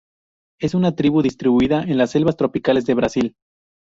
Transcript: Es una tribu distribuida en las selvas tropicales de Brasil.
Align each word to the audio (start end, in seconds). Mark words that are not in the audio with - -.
Es 0.59 0.73
una 0.73 0.95
tribu 0.95 1.21
distribuida 1.21 1.83
en 1.83 1.99
las 1.99 2.09
selvas 2.09 2.35
tropicales 2.35 2.87
de 2.87 2.95
Brasil. 2.95 3.35